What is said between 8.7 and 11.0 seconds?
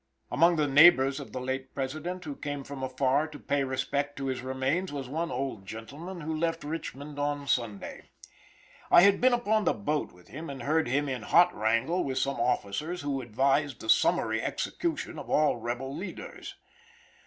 I had been upon the boat with him and heard